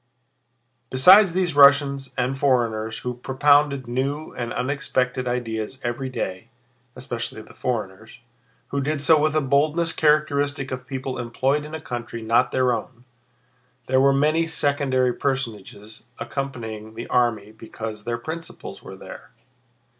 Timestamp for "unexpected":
4.51-5.27